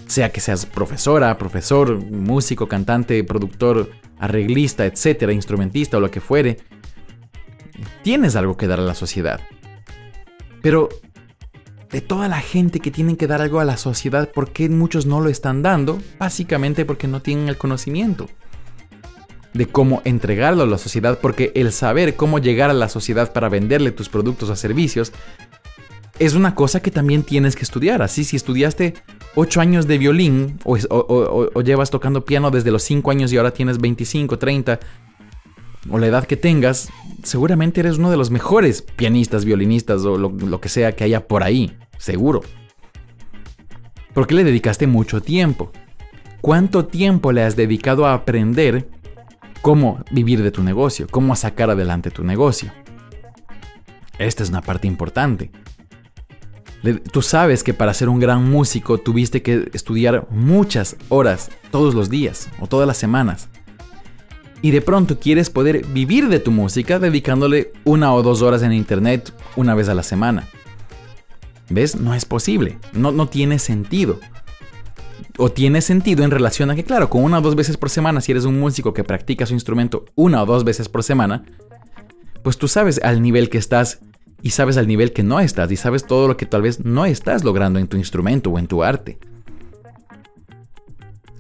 sea 0.07 0.31
que 0.31 0.43
seas 0.43 0.67
profesora, 0.67 1.39
profesor, 1.39 1.97
músico, 1.97 2.69
cantante, 2.69 3.25
productor, 3.25 3.91
arreglista, 4.19 4.85
etcétera, 4.85 5.33
instrumentista 5.33 5.97
o 5.97 6.01
lo 6.01 6.11
que 6.11 6.21
fuere, 6.21 6.59
tienes 8.03 8.37
algo 8.37 8.59
que 8.59 8.67
dar 8.67 8.79
a 8.79 8.83
la 8.83 8.95
sociedad. 8.95 9.41
Pero 10.61 10.91
de 11.91 12.03
toda 12.03 12.29
la 12.29 12.41
gente 12.41 12.81
que 12.81 12.91
tienen 12.91 13.17
que 13.17 13.27
dar 13.27 13.41
algo 13.41 13.61
a 13.61 13.65
la 13.65 13.79
sociedad, 13.79 14.31
¿por 14.31 14.51
qué 14.51 14.69
muchos 14.69 15.07
no 15.07 15.23
lo 15.23 15.31
están 15.31 15.63
dando? 15.63 16.03
Básicamente 16.19 16.85
porque 16.85 17.09
no 17.09 17.23
tienen 17.23 17.49
el 17.49 17.57
conocimiento 17.57 18.29
de 19.55 19.67
cómo 19.67 20.03
entregarlo 20.05 20.63
a 20.63 20.67
la 20.67 20.79
sociedad, 20.79 21.19
porque 21.21 21.53
el 21.55 21.73
saber 21.73 22.17
cómo 22.17 22.39
llegar 22.39 22.71
a 22.71 22.75
la 22.75 22.89
sociedad 22.89 23.33
para 23.33 23.49
venderle 23.49 23.93
tus 23.93 24.09
productos 24.09 24.49
o 24.49 24.57
servicios 24.57 25.13
es 26.19 26.35
una 26.35 26.55
cosa 26.55 26.81
que 26.81 26.91
también 26.91 27.23
tienes 27.23 27.57
que 27.57 27.63
estudiar. 27.63 28.03
Así, 28.03 28.25
si 28.25 28.37
estudiaste 28.37 28.95
8 29.35 29.61
años 29.61 29.87
de 29.87 29.99
violín 29.99 30.59
o, 30.65 31.61
llevas 31.63 31.91
tocando 31.91 32.25
piano 32.25 32.51
desde 32.51 32.71
los 32.71 32.83
5 32.83 33.11
años 33.11 33.33
y 33.33 33.39
ahora 33.39 33.53
tienes 33.53 33.79
25, 33.79 34.39
30 34.39 34.79
o 35.91 35.99
la 35.99 36.07
edad 36.07 36.25
que 36.27 36.37
tengas, 36.37 36.91
seguramente 37.25 37.81
eres 37.81 37.99
uno 37.99 38.11
de 38.11 38.17
los 38.17 38.31
mejores 38.31 38.83
pianistas, 38.83 39.45
violinistas 39.45 40.05
o 40.05 40.17
lo, 40.17 40.61
que 40.61 40.69
sea 40.69 40.93
que 40.93 41.05
haya 41.05 41.27
por 41.27 41.43
ahí, 41.43 41.77
seguro. 41.99 42.43
Porque 44.15 44.35
le 44.35 44.45
dedicaste 44.45 44.87
mucho 44.87 45.23
tiempo. 45.23 45.73
¿Cuánto 46.41 46.85
tiempo 46.87 47.33
le 47.33 47.43
has 47.43 47.57
dedicado 47.57 48.07
a 48.07 48.15
aprender 48.15 48.89
cómo 49.63 50.05
vivir 50.11 50.43
de 50.43 50.51
tu 50.51 50.63
negocio, 50.63 51.07
cómo 51.11 51.35
sacar 51.37 51.71
adelante 51.71 52.11
tu 52.11 52.25
negocio? 52.25 52.73
Esta 54.19 54.43
es 54.43 54.51
una 54.51 54.61
parte 54.61 54.87
importante. 54.87 55.51
Tú 57.13 57.23
sabes 57.23 57.63
que 57.63 57.73
para 57.73 57.95
ser 57.95 58.09
un 58.09 58.19
gran 58.19 58.51
músico 58.51 58.99
tuviste 58.99 59.41
que 59.41 59.71
estudiar 59.73 60.27
muchas 60.31 60.97
horas 61.09 61.51
todos 61.71 61.95
los 61.95 62.11
días 62.11 62.51
o 62.61 62.67
todas 62.67 62.89
las 62.89 62.97
semanas. 62.97 63.49
Y 64.63 64.73
de 64.73 64.81
pronto 64.81 65.19
quieres 65.19 65.49
poder 65.49 65.87
vivir 65.87 66.29
de 66.29 66.41
tu 66.41 66.51
música 66.51 66.99
dedicándole 66.99 67.73
una 67.85 68.13
o 68.13 68.23
dos 68.23 68.43
horas 68.43 68.63
en 68.63 68.73
internet 68.73 69.33
una 69.57 69.75
vez 69.75 69.89
a 69.89 69.95
la 69.95 70.03
semana. 70.03 70.49
¿Ves? 71.69 71.97
No 71.97 72.15
es 72.15 72.25
posible. 72.25 72.79
No, 72.93 73.13
no 73.13 73.29
tiene 73.29 73.59
sentido. 73.59 74.19
O 75.39 75.51
tiene 75.51 75.81
sentido 75.81 76.25
en 76.25 76.31
relación 76.31 76.71
a 76.71 76.75
que, 76.75 76.85
claro, 76.85 77.09
con 77.09 77.25
una 77.25 77.39
o 77.39 77.41
dos 77.41 77.55
veces 77.55 77.77
por 77.77 77.91
semana, 77.91 78.21
si 78.21 78.33
eres 78.33 78.45
un 78.45 78.61
músico 78.61 78.93
que 78.93 79.05
practica 79.05 79.47
su 79.47 79.55
instrumento 79.55 80.05
una 80.15 80.43
o 80.43 80.47
dos 80.47 80.65
veces 80.65 80.89
por 80.89 81.03
semana, 81.03 81.45
pues 82.43 82.59
tú 82.59 82.69
sabes 82.69 83.01
al 83.03 83.23
nivel 83.23 83.49
que 83.49 83.59
estás 83.59 84.01
y 84.43 84.51
sabes 84.51 84.77
al 84.77 84.89
nivel 84.89 85.13
que 85.13 85.23
no 85.23 85.41
estás 85.41 85.71
y 85.71 85.77
sabes 85.77 86.07
todo 86.07 86.29
lo 86.29 86.37
que 86.37 86.47
tal 86.47 86.63
vez 86.63 86.85
no 86.85 87.07
estás 87.07 87.45
logrando 87.45 87.79
en 87.79 87.89
tu 87.89 87.97
instrumento 87.97 88.51
o 88.51 88.59
en 88.59 88.67
tu 88.67 88.83
arte. 88.83 89.19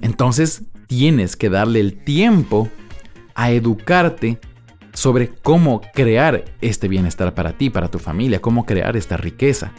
Entonces 0.01 0.63
tienes 0.87 1.37
que 1.37 1.51
darle 1.51 1.81
el 1.81 2.05
tiempo 2.05 2.69
a 3.35 3.51
educarte 3.51 4.39
sobre 4.93 5.29
cómo 5.29 5.81
crear 5.95 6.45
este 6.61 6.89
bienestar 6.89 7.35
para 7.35 7.57
ti, 7.57 7.71
para 7.71 7.89
tu 7.89 7.99
familia, 7.99 8.41
cómo 8.41 8.67
crear 8.67 8.97
esta 8.97 9.17
riqueza. 9.17 9.73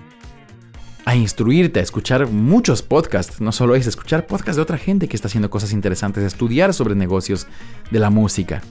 A 1.06 1.16
instruirte, 1.16 1.80
a 1.80 1.84
escuchar 1.84 2.28
muchos 2.28 2.82
podcasts, 2.82 3.42
no 3.42 3.52
solo 3.52 3.76
es 3.76 3.88
escuchar 3.88 4.26
podcasts 4.26 4.56
de 4.56 4.62
otra 4.62 4.78
gente 4.78 5.08
que 5.08 5.18
está 5.18 5.28
haciendo 5.28 5.50
cosas 5.50 5.74
interesantes, 5.74 6.24
estudiar 6.24 6.74
sobre 6.74 6.96
negocios 6.96 7.48
de 7.92 8.00
la 8.00 8.10
música, 8.10 8.62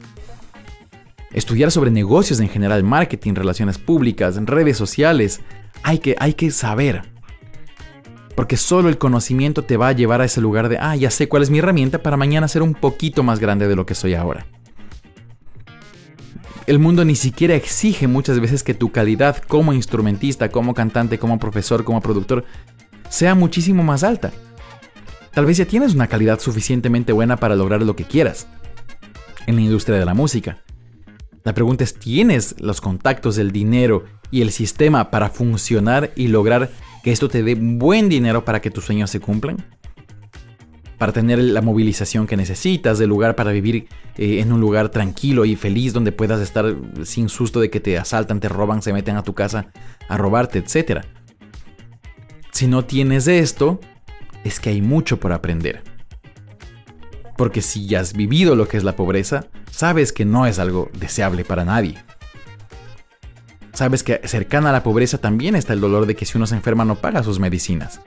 estudiar 1.33 1.71
sobre 1.71 1.91
negocios 1.91 2.41
en 2.41 2.49
general, 2.49 2.85
marketing, 2.85 3.35
relaciones 3.35 3.77
públicas, 3.77 4.37
redes 4.47 4.79
sociales. 4.79 5.41
Hay 5.83 5.99
que, 5.99 6.17
hay 6.19 6.35
que 6.35 6.51
saber. 6.51 7.03
Porque 8.35 8.57
solo 8.57 8.89
el 8.89 8.97
conocimiento 8.97 9.65
te 9.65 9.77
va 9.77 9.89
a 9.89 9.93
llevar 9.93 10.23
a 10.23 10.25
ese 10.25 10.41
lugar 10.41 10.71
de, 10.71 10.79
ah, 10.79 10.97
ya 10.97 11.11
sé 11.11 11.29
cuál 11.29 11.43
es 11.43 11.51
mi 11.51 11.59
herramienta 11.59 12.03
para 12.03 12.17
mañana 12.17 12.49
ser 12.49 12.63
un 12.63 12.73
poquito 12.73 13.23
más 13.23 13.41
grande 13.41 13.69
de 13.69 13.77
lo 13.77 13.85
que 13.85 13.95
soy 13.95 14.15
ahora. 14.15 14.47
El 16.67 16.79
mundo 16.79 17.05
ni 17.05 17.17
siquiera 17.17 17.57
exige 17.57 18.07
muchas 18.07 18.39
veces 18.39 18.63
que 18.63 18.75
tu 18.75 18.93
calidad 18.93 19.39
como 19.49 19.73
instrumentista, 19.73 20.51
como 20.51 20.75
cantante, 20.75 21.19
como 21.19 21.39
profesor, 21.39 21.83
como 21.83 22.01
productor, 22.01 22.45
sea 23.09 23.35
muchísimo 23.35 23.83
más 23.83 24.05
alta. 24.05 24.33
Tal 25.33 25.45
vez 25.45 25.57
ya 25.57 25.65
tienes 25.65 25.95
una 25.95 26.07
calidad 26.07 26.39
suficientemente 26.39 27.13
buena 27.13 27.37
para 27.37 27.57
lograr 27.57 27.83
lo 27.83 27.97
que 27.97 28.05
quieras 28.05 28.47
en 29.47 29.57
la 29.57 29.63
industria 29.63 29.99
de 29.99 30.05
la 30.05 30.15
música. 30.15 30.59
La 31.43 31.53
pregunta 31.53 31.83
es, 31.83 31.95
¿tienes 31.95 32.55
los 32.61 32.81
contactos, 32.81 33.39
el 33.39 33.51
dinero 33.51 34.05
y 34.31 34.43
el 34.43 34.53
sistema 34.53 35.11
para 35.11 35.31
funcionar 35.31 36.13
y 36.15 36.29
lograr 36.29 36.71
que 37.03 37.11
esto 37.11 37.29
te 37.29 37.43
dé 37.43 37.57
buen 37.57 38.09
dinero 38.09 38.45
para 38.45 38.61
que 38.61 38.71
tus 38.71 38.85
sueños 38.85 39.11
se 39.11 39.19
cumplan? 39.19 39.65
Para 41.03 41.13
tener 41.13 41.41
la 41.41 41.63
movilización 41.63 42.29
que 42.29 42.37
necesitas, 42.37 43.01
el 43.01 43.09
lugar 43.09 43.35
para 43.35 43.51
vivir 43.51 43.89
eh, 44.17 44.39
en 44.39 44.53
un 44.53 44.61
lugar 44.61 44.89
tranquilo 44.91 45.45
y 45.45 45.57
feliz 45.57 45.93
donde 45.93 46.13
puedas 46.13 46.41
estar 46.41 46.77
sin 47.03 47.29
susto 47.29 47.59
de 47.59 47.71
que 47.71 47.81
te 47.81 47.99
asaltan, 47.99 48.39
te 48.39 48.49
roban, 48.49 48.83
se 48.83 48.93
meten 48.93 49.17
a 49.17 49.25
tu 49.25 49.35
casa 49.35 49.67
a 50.09 50.17
robarte, 50.17 50.61
etc. 50.61 51.01
Si 52.53 52.69
no 52.69 52.85
tienes 52.85 53.27
esto, 53.27 53.81
es 54.45 54.61
que 54.61 54.71
hay 54.71 54.81
mucho 54.81 55.19
por 55.19 55.33
aprender. 55.33 55.83
Porque 57.37 57.63
si 57.63 57.87
ya 57.89 57.99
has 57.99 58.13
vivido 58.13 58.55
lo 58.55 58.69
que 58.69 58.77
es 58.77 58.85
la 58.85 58.95
pobreza, 58.95 59.47
sabes 59.73 60.13
que 60.13 60.25
no 60.25 60.47
es 60.47 60.61
algo 60.61 60.89
deseable 60.97 61.45
para 61.45 61.65
nadie. 61.65 61.97
Sabes 63.73 64.05
que 64.05 64.21
cercana 64.23 64.69
a 64.69 64.73
la 64.73 64.85
pobreza 64.85 65.19
también 65.19 65.57
está 65.57 65.73
el 65.73 65.81
dolor 65.81 66.07
de 66.07 66.15
que 66.15 66.27
si 66.27 66.39
uno 66.39 66.47
se 66.47 66.55
enferma 66.55 66.85
no 66.85 66.95
paga 66.95 67.25
sus 67.25 67.41
medicinas. 67.41 68.01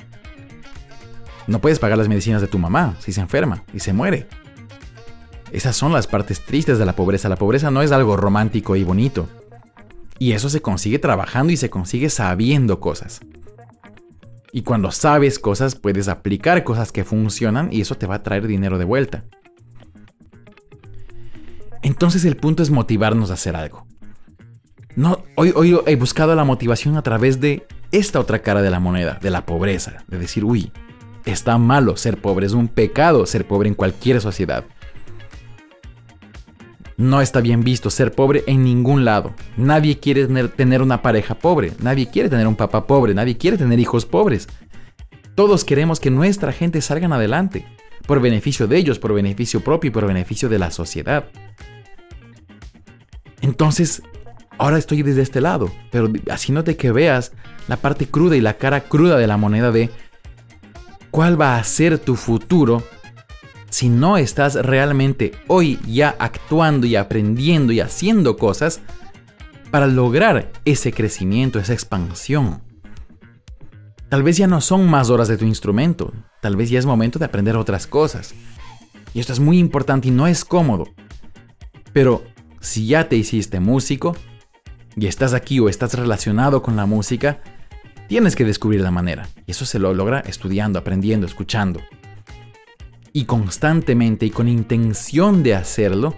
No 1.48 1.62
puedes 1.62 1.80
pagar 1.80 1.98
las 1.98 2.10
medicinas 2.10 2.42
de 2.42 2.48
tu 2.48 2.58
mamá 2.58 2.96
si 3.00 3.12
se 3.12 3.22
enferma 3.22 3.64
y 3.74 3.80
se 3.80 3.94
muere. 3.94 4.28
Esas 5.52 5.76
son 5.76 5.94
las 5.94 6.08
partes 6.08 6.44
tristes 6.44 6.80
de 6.80 6.86
la 6.86 6.96
pobreza. 6.96 7.30
La 7.30 7.36
pobreza 7.36 7.72
no 7.72 7.82
es 7.82 7.92
algo 7.92 8.18
romántico 8.18 8.76
y 8.76 8.84
bonito. 8.84 9.30
Y 10.18 10.32
eso 10.32 10.50
se 10.50 10.62
consigue 10.62 11.00
trabajando 11.00 11.54
y 11.54 11.58
se 11.58 11.70
consigue 11.70 12.10
sabiendo 12.10 12.80
cosas. 12.80 13.22
Y 14.52 14.64
cuando 14.64 14.92
sabes 14.92 15.38
cosas, 15.38 15.76
puedes 15.76 16.08
aplicar 16.08 16.64
cosas 16.64 16.92
que 16.92 17.04
funcionan 17.04 17.72
y 17.72 17.82
eso 17.82 17.96
te 17.96 18.08
va 18.08 18.16
a 18.16 18.24
traer 18.24 18.48
dinero 18.48 18.78
de 18.78 18.86
vuelta. 18.86 19.26
Entonces 21.84 22.26
el 22.26 22.38
punto 22.38 22.64
es 22.64 22.72
motivarnos 22.72 23.30
a 23.30 23.36
hacer 23.36 23.56
algo. 23.56 23.86
No, 24.96 25.24
hoy, 25.36 25.52
hoy 25.56 25.78
he 25.86 25.96
buscado 25.98 26.34
la 26.36 26.46
motivación 26.46 26.96
a 26.96 27.02
través 27.02 27.42
de 27.42 27.68
esta 27.92 28.20
otra 28.20 28.40
cara 28.40 28.62
de 28.62 28.70
la 28.70 28.80
moneda, 28.80 29.20
de 29.22 29.30
la 29.30 29.46
pobreza, 29.46 30.04
de 30.08 30.18
decir, 30.18 30.46
uy, 30.46 30.72
está 31.26 31.58
malo 31.58 31.98
ser 31.98 32.22
pobre, 32.22 32.46
es 32.46 32.54
un 32.54 32.68
pecado 32.68 33.26
ser 33.26 33.46
pobre 33.46 33.70
en 33.70 33.76
cualquier 33.76 34.22
sociedad. 34.22 34.64
No 36.98 37.20
está 37.20 37.42
bien 37.42 37.62
visto 37.62 37.90
ser 37.90 38.14
pobre 38.14 38.44
en 38.48 38.64
ningún 38.64 39.04
lado. 39.04 39.34
Nadie 39.58 40.00
quiere 40.00 40.28
tener 40.48 40.82
una 40.82 41.02
pareja 41.02 41.36
pobre, 41.36 41.74
nadie 41.82 42.10
quiere 42.10 42.30
tener 42.30 42.48
un 42.48 42.56
papá 42.56 42.88
pobre, 42.88 43.14
nadie 43.14 43.38
quiere 43.38 43.58
tener 43.58 43.80
hijos 43.80 44.06
pobres. 44.06 44.48
Todos 45.36 45.66
queremos 45.66 46.00
que 46.00 46.12
nuestra 46.12 46.54
gente 46.54 46.80
salgan 46.82 47.12
adelante, 47.12 47.66
por 48.08 48.22
beneficio 48.22 48.68
de 48.68 48.78
ellos, 48.78 49.00
por 49.00 49.14
beneficio 49.14 49.62
propio 49.62 49.90
y 49.90 49.92
por 49.92 50.08
beneficio 50.08 50.48
de 50.48 50.60
la 50.60 50.72
sociedad. 50.72 51.26
Entonces, 53.42 54.02
ahora 54.58 54.78
estoy 54.78 55.04
desde 55.04 55.22
este 55.22 55.42
lado, 55.42 55.70
pero 55.92 56.10
haciéndote 56.32 56.78
que 56.78 56.94
veas 56.94 57.34
la 57.68 57.78
parte 57.78 58.08
cruda 58.08 58.38
y 58.38 58.42
la 58.42 58.58
cara 58.58 58.82
cruda 58.82 59.18
de 59.18 59.28
la 59.28 59.36
moneda 59.36 59.72
de 59.72 59.90
cuál 61.16 61.40
va 61.40 61.58
a 61.58 61.64
ser 61.64 61.98
tu 61.98 62.18
futuro 62.18 62.84
si 63.70 63.88
no 63.88 64.18
estás 64.18 64.56
realmente 64.56 65.32
hoy 65.48 65.80
ya 65.88 66.14
actuando 66.20 66.88
y 66.88 66.98
aprendiendo 66.98 67.72
y 67.72 67.80
haciendo 67.80 68.36
cosas 68.36 68.82
para 69.72 69.88
lograr 69.88 70.52
ese 70.66 70.92
crecimiento, 70.92 71.58
esa 71.58 71.72
expansión. 71.72 72.62
Tal 74.10 74.24
vez 74.24 74.36
ya 74.36 74.48
no 74.48 74.60
son 74.60 74.90
más 74.90 75.10
horas 75.10 75.30
de 75.30 75.38
tu 75.38 75.46
instrumento, 75.46 76.12
tal 76.42 76.58
vez 76.58 76.70
ya 76.70 76.80
es 76.80 76.86
momento 76.86 77.18
de 77.18 77.24
aprender 77.24 77.56
otras 77.56 77.88
cosas. 77.88 78.36
Y 79.14 79.22
esto 79.22 79.32
es 79.32 79.40
muy 79.40 79.58
importante 79.58 80.10
y 80.10 80.12
no 80.12 80.28
es 80.28 80.44
cómodo. 80.44 80.84
Pero 81.94 82.26
si 82.60 82.88
ya 82.88 83.08
te 83.08 83.16
hiciste 83.16 83.62
músico 83.62 84.18
y 84.98 85.08
estás 85.08 85.34
aquí 85.34 85.62
o 85.62 85.70
estás 85.70 85.94
relacionado 85.94 86.62
con 86.62 86.76
la 86.76 86.86
música, 86.86 87.40
tienes 88.08 88.36
que 88.36 88.46
descubrir 88.46 88.82
la 88.82 88.92
manera. 88.92 89.28
Y 89.46 89.52
eso 89.52 89.66
se 89.66 89.80
lo 89.80 89.94
logra 89.94 90.20
estudiando, 90.22 90.80
aprendiendo, 90.80 91.26
escuchando 91.26 91.82
y 93.16 93.24
constantemente 93.24 94.26
y 94.26 94.30
con 94.30 94.50
intención 94.50 95.42
de 95.42 95.56
hacerlo, 95.56 96.14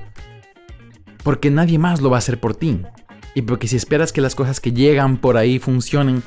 porque 1.24 1.52
nadie 1.52 1.78
más 1.78 2.02
lo 2.02 2.10
va 2.10 2.18
a 2.18 2.20
hacer 2.20 2.40
por 2.40 2.56
ti. 2.56 2.82
Y 3.36 3.44
porque 3.44 3.68
si 3.68 3.76
esperas 3.76 4.12
que 4.12 4.20
las 4.20 4.34
cosas 4.34 4.60
que 4.60 4.72
llegan 4.72 5.18
por 5.18 5.38
ahí 5.38 5.60
funcionen, 5.60 6.24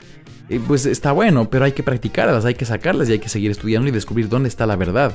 eh, 0.48 0.60
pues 0.64 0.86
está 0.86 1.10
bueno, 1.10 1.50
pero 1.50 1.64
hay 1.64 1.72
que 1.72 1.82
practicarlas, 1.82 2.44
hay 2.44 2.54
que 2.54 2.66
sacarlas 2.66 3.08
y 3.08 3.12
hay 3.14 3.18
que 3.18 3.28
seguir 3.28 3.50
estudiando 3.50 3.88
y 3.88 3.90
descubrir 3.90 4.28
dónde 4.28 4.48
está 4.48 4.64
la 4.64 4.76
verdad. 4.76 5.12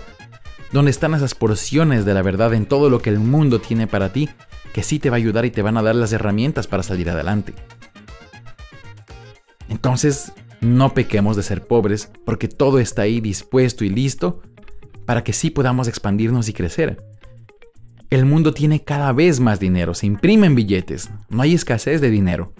Dónde 0.73 0.91
están 0.91 1.13
esas 1.13 1.35
porciones 1.35 2.03
de 2.03 2.13
la 2.13 2.21
verdad 2.21 2.53
en 2.53 2.65
todo 2.65 2.89
lo 2.89 2.99
que 2.99 3.09
el 3.09 3.19
mundo 3.19 3.61
tiene 3.61 3.87
para 3.87 4.11
ti, 4.11 4.27
que 4.73 4.83
sí 4.83 4.99
te 4.99 5.09
va 5.09 5.15
a 5.15 5.19
ayudar 5.19 5.45
y 5.45 5.51
te 5.51 5.61
van 5.61 5.77
a 5.77 5.83
dar 5.83 5.95
las 5.95 6.11
herramientas 6.11 6.67
para 6.67 6.83
salir 6.83 7.09
adelante. 7.09 7.53
Entonces, 9.69 10.31
no 10.61 10.93
pequemos 10.93 11.35
de 11.35 11.43
ser 11.43 11.65
pobres, 11.65 12.11
porque 12.25 12.47
todo 12.47 12.79
está 12.79 13.03
ahí 13.03 13.21
dispuesto 13.21 13.83
y 13.83 13.89
listo 13.89 14.41
para 15.05 15.23
que 15.23 15.33
sí 15.33 15.49
podamos 15.49 15.87
expandirnos 15.87 16.49
y 16.49 16.53
crecer. 16.53 17.03
El 18.09 18.25
mundo 18.25 18.53
tiene 18.53 18.83
cada 18.83 19.11
vez 19.13 19.39
más 19.39 19.59
dinero, 19.59 19.93
se 19.93 20.05
imprimen 20.05 20.55
billetes, 20.55 21.09
no 21.29 21.41
hay 21.41 21.53
escasez 21.53 22.01
de 22.01 22.09
dinero, 22.09 22.53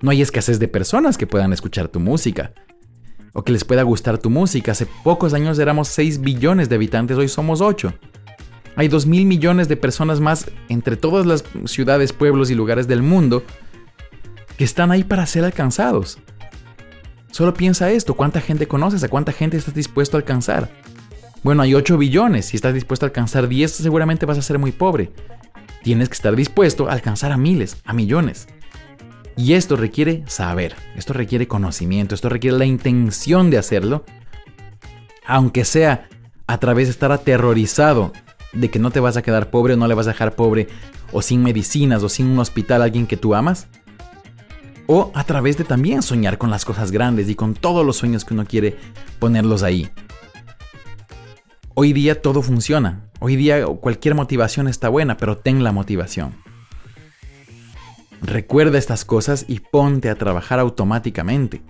no 0.00 0.10
hay 0.10 0.22
escasez 0.22 0.58
de 0.58 0.68
personas 0.68 1.16
que 1.16 1.26
puedan 1.26 1.52
escuchar 1.52 1.88
tu 1.88 2.00
música 2.00 2.52
o 3.32 3.42
que 3.42 3.52
les 3.52 3.64
pueda 3.64 3.82
gustar 3.82 4.18
tu 4.18 4.30
música. 4.30 4.72
Hace 4.72 4.86
pocos 5.04 5.34
años 5.34 5.58
éramos 5.58 5.88
6 5.88 6.20
billones 6.20 6.68
de 6.68 6.76
habitantes, 6.76 7.16
hoy 7.16 7.28
somos 7.28 7.60
8. 7.60 7.92
Hay 8.76 8.88
2 8.88 9.06
mil 9.06 9.24
millones 9.24 9.68
de 9.68 9.76
personas 9.76 10.20
más 10.20 10.50
entre 10.68 10.96
todas 10.96 11.26
las 11.26 11.44
ciudades, 11.66 12.12
pueblos 12.12 12.50
y 12.50 12.54
lugares 12.54 12.86
del 12.86 13.02
mundo 13.02 13.42
que 14.56 14.64
están 14.64 14.90
ahí 14.90 15.04
para 15.04 15.26
ser 15.26 15.44
alcanzados. 15.44 16.18
Solo 17.30 17.54
piensa 17.54 17.90
esto, 17.90 18.14
¿cuánta 18.14 18.40
gente 18.40 18.66
conoces? 18.66 19.04
¿A 19.04 19.08
cuánta 19.08 19.32
gente 19.32 19.56
estás 19.56 19.74
dispuesto 19.74 20.16
a 20.16 20.20
alcanzar? 20.20 20.70
Bueno, 21.42 21.62
hay 21.62 21.74
8 21.74 21.98
billones. 21.98 22.46
Si 22.46 22.56
estás 22.56 22.74
dispuesto 22.74 23.06
a 23.06 23.08
alcanzar 23.08 23.48
10, 23.48 23.70
seguramente 23.70 24.26
vas 24.26 24.38
a 24.38 24.42
ser 24.42 24.58
muy 24.58 24.72
pobre. 24.72 25.12
Tienes 25.82 26.08
que 26.08 26.14
estar 26.14 26.34
dispuesto 26.34 26.88
a 26.88 26.92
alcanzar 26.92 27.32
a 27.32 27.36
miles, 27.36 27.76
a 27.84 27.92
millones. 27.92 28.48
Y 29.36 29.52
esto 29.52 29.76
requiere 29.76 30.24
saber, 30.26 30.74
esto 30.96 31.12
requiere 31.12 31.46
conocimiento, 31.46 32.14
esto 32.14 32.28
requiere 32.28 32.58
la 32.58 32.64
intención 32.64 33.50
de 33.50 33.58
hacerlo, 33.58 34.04
aunque 35.24 35.64
sea 35.64 36.08
a 36.48 36.58
través 36.58 36.88
de 36.88 36.90
estar 36.90 37.12
aterrorizado 37.12 38.12
de 38.52 38.68
que 38.68 38.80
no 38.80 38.90
te 38.90 38.98
vas 38.98 39.16
a 39.16 39.22
quedar 39.22 39.50
pobre 39.50 39.74
o 39.74 39.76
no 39.76 39.86
le 39.86 39.94
vas 39.94 40.08
a 40.08 40.10
dejar 40.10 40.34
pobre, 40.34 40.66
o 41.12 41.22
sin 41.22 41.42
medicinas 41.42 42.02
o 42.02 42.08
sin 42.08 42.26
un 42.26 42.40
hospital 42.40 42.82
a 42.82 42.86
alguien 42.86 43.06
que 43.06 43.16
tú 43.16 43.34
amas. 43.36 43.68
O 44.90 45.12
a 45.14 45.22
través 45.24 45.58
de 45.58 45.64
también 45.64 46.00
soñar 46.00 46.38
con 46.38 46.50
las 46.50 46.64
cosas 46.64 46.90
grandes 46.90 47.28
y 47.28 47.34
con 47.34 47.52
todos 47.52 47.84
los 47.84 47.98
sueños 47.98 48.24
que 48.24 48.32
uno 48.32 48.46
quiere 48.46 48.78
ponerlos 49.18 49.62
ahí. 49.62 49.90
Hoy 51.74 51.92
día 51.92 52.22
todo 52.22 52.40
funciona. 52.40 53.04
Hoy 53.20 53.36
día 53.36 53.66
cualquier 53.66 54.14
motivación 54.14 54.66
está 54.66 54.88
buena, 54.88 55.18
pero 55.18 55.36
ten 55.36 55.62
la 55.62 55.72
motivación. 55.72 56.36
Recuerda 58.22 58.78
estas 58.78 59.04
cosas 59.04 59.44
y 59.46 59.60
ponte 59.60 60.08
a 60.08 60.14
trabajar 60.14 60.58
automáticamente. 60.58 61.60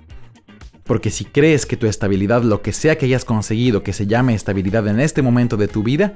Porque 0.85 1.11
si 1.11 1.25
crees 1.25 1.67
que 1.67 1.77
tu 1.77 1.89
estabilidad, 1.89 2.45
lo 2.45 2.63
que 2.63 2.73
sea 2.73 2.97
que 2.99 3.07
hayas 3.07 3.25
conseguido 3.25 3.83
que 3.83 3.93
se 3.93 4.07
llame 4.07 4.35
estabilidad 4.35 4.87
en 4.87 5.01
este 5.01 5.23
momento 5.23 5.57
de 5.57 5.67
tu 5.67 5.83
vida, 5.83 6.15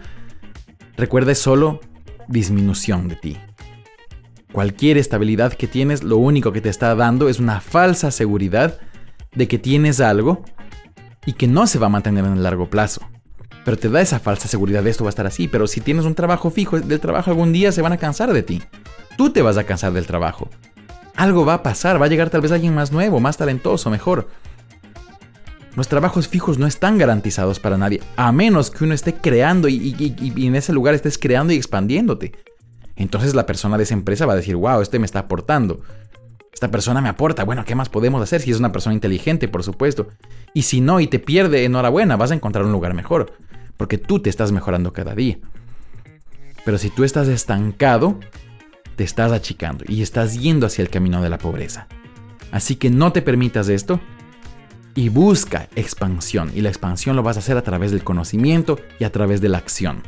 recuerda 0.97 1.35
solo 1.35 1.80
disminución 2.28 3.09
de 3.09 3.16
ti. 3.16 3.38
Cualquier 4.52 4.99
estabilidad 4.99 5.54
que 5.54 5.66
tienes, 5.66 6.02
lo 6.02 6.18
único 6.18 6.52
que 6.52 6.61
te 6.61 6.68
está 6.68 6.94
dando 6.94 7.28
es 7.28 7.40
una 7.40 7.61
falsa 7.61 8.11
seguridad 8.11 8.78
de 9.35 9.49
que 9.49 9.59
tienes 9.59 10.00
algo 10.00 10.44
y 11.25 11.32
que 11.32 11.49
no 11.49 11.66
se 11.66 11.78
va 11.78 11.87
a 11.87 11.90
mantener 11.90 12.25
en 12.25 12.35
el 12.35 12.42
largo 12.42 12.68
plazo. 12.68 13.00
Pero 13.64 13.78
te 13.78 13.88
da 13.88 14.00
esa 14.00 14.18
falsa 14.18 14.49
seguridad 14.49 14.82
de 14.82 14.90
esto 14.90 15.04
va 15.04 15.09
a 15.09 15.11
estar 15.11 15.26
así. 15.26 15.49
Pero 15.49 15.66
si 15.66 15.80
tienes 15.80 16.04
un 16.04 16.14
trabajo 16.14 16.50
fijo, 16.50 16.80
del 16.80 17.00
trabajo 17.00 17.30
algún 17.30 17.52
día 17.52 17.73
se 17.73 17.80
van 17.80 17.92
a 17.92 17.97
cansar 17.97 18.32
de 18.32 18.42
ti. 18.42 18.62
Tú 19.16 19.30
te 19.30 19.40
vas 19.40 19.56
a 19.56 19.64
cansar 19.64 19.92
del 19.92 20.06
trabajo. 20.06 20.49
Algo 21.16 21.44
va 21.44 21.54
a 21.54 21.62
pasar, 21.62 22.00
va 22.00 22.06
a 22.06 22.09
llegar 22.09 22.30
tal 22.30 22.40
vez 22.40 22.52
alguien 22.52 22.75
más 22.75 22.92
nuevo, 22.92 23.21
más 23.21 23.37
talentoso, 23.37 23.90
mejor. 23.90 24.28
Los 25.76 25.88
trabajos 25.88 26.28
fijos 26.28 26.59
no 26.59 26.66
están 26.66 26.99
garantizados 26.99 27.59
para 27.59 27.78
nadie, 27.78 28.02
a 28.16 28.30
menos 28.32 28.71
que 28.71 28.85
uno 28.85 28.92
esté 28.92 29.14
creando 29.14 29.68
y, 29.68 30.14
en 30.37 30.54
ese 30.54 30.73
lugar 30.73 30.94
estés 30.94 31.16
creando 31.16 31.54
y 31.54 31.56
expandiéndote. 31.56 32.32
Entonces 33.02 33.35
la 33.35 33.47
persona 33.47 33.76
de 33.76 33.85
esa 33.85 33.94
empresa 33.94 34.26
va 34.26 34.32
a 34.32 34.37
decir, 34.37 34.56
wow, 34.56 34.80
este 34.80 34.99
me 34.99 35.06
está 35.06 35.21
aportando. 35.21 35.80
Esta 36.52 36.71
persona 36.71 37.00
me 37.00 37.09
aporta, 37.09 37.44
bueno, 37.44 37.64
¿qué 37.64 37.75
más 37.75 37.88
podemos 37.88 38.23
hacer 38.23 38.40
si 38.40 38.50
es 38.50 38.59
una 38.59 38.73
persona 38.73 38.94
inteligente, 38.94 39.49
por 39.49 39.62
supuesto? 39.62 40.09
Y 40.54 40.62
si 40.62 40.80
no 40.80 41.00
y 41.00 41.06
te 41.06 41.18
pierde, 41.18 41.64
enhorabuena, 41.64 42.16
vas 42.16 42.30
a 42.30 42.35
encontrar 42.35 42.64
un 42.64 42.73
lugar 42.73 42.94
mejor, 42.94 43.32
porque 43.76 43.99
tú 43.99 44.21
te 44.21 44.30
estás 44.30 44.52
mejorando 44.52 44.92
cada 44.92 45.14
día. 45.14 45.38
Pero 46.64 46.78
si 46.78 46.90
tú 46.90 47.04
estás 47.04 47.28
estancado, 47.28 48.21
te 48.97 49.04
estás 49.04 49.32
achicando 49.32 49.85
y 49.88 50.02
estás 50.02 50.38
yendo 50.38 50.66
hacia 50.66 50.82
el 50.82 50.90
camino 50.90 51.23
de 51.23 51.30
la 51.30 51.38
pobreza. 51.38 51.88
Así 52.52 52.76
que 52.76 52.90
no 52.90 53.12
te 53.12 53.23
permitas 53.23 53.68
esto 53.68 53.99
y 54.94 55.09
busca 55.09 55.68
expansión. 55.75 56.52
Y 56.54 56.61
la 56.61 56.68
expansión 56.68 57.16
lo 57.16 57.23
vas 57.23 57.37
a 57.37 57.40
hacer 57.40 57.56
a 57.56 57.62
través 57.62 57.90
del 57.90 58.04
conocimiento 58.04 58.78
y 59.00 59.04
a 59.04 59.11
través 59.11 59.40
de 59.40 59.49
la 59.49 59.59
acción. 59.59 60.02